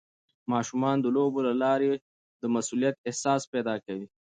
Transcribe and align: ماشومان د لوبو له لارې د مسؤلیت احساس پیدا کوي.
ماشومان 0.51 0.95
د 1.01 1.05
لوبو 1.15 1.39
له 1.47 1.53
لارې 1.63 1.91
د 2.41 2.43
مسؤلیت 2.55 2.95
احساس 3.09 3.41
پیدا 3.53 3.75
کوي. 3.85 4.07